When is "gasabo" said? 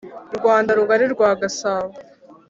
1.41-1.91